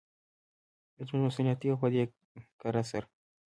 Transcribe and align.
زموږ 1.07 1.21
مسوليت 1.27 1.57
دى 1.59 1.67
او 1.71 1.77
په 1.81 1.87
دې 1.93 2.03
کار 2.61 2.75
سره 2.91 3.07